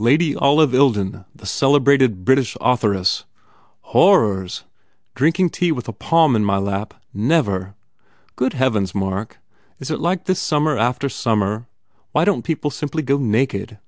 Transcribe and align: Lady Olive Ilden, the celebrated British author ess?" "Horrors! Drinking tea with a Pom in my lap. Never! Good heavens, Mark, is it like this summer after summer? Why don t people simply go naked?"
Lady 0.00 0.34
Olive 0.34 0.72
Ilden, 0.74 1.24
the 1.36 1.46
celebrated 1.46 2.24
British 2.24 2.56
author 2.60 2.96
ess?" 2.96 3.26
"Horrors! 3.94 4.64
Drinking 5.14 5.50
tea 5.50 5.70
with 5.70 5.86
a 5.86 5.92
Pom 5.92 6.34
in 6.34 6.44
my 6.44 6.56
lap. 6.58 6.94
Never! 7.14 7.76
Good 8.34 8.54
heavens, 8.54 8.92
Mark, 8.92 9.38
is 9.78 9.88
it 9.92 10.00
like 10.00 10.24
this 10.24 10.40
summer 10.40 10.76
after 10.76 11.08
summer? 11.08 11.68
Why 12.10 12.24
don 12.24 12.42
t 12.42 12.46
people 12.46 12.72
simply 12.72 13.04
go 13.04 13.18
naked?" 13.18 13.78